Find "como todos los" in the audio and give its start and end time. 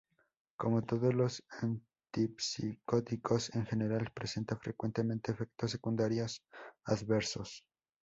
0.57-1.43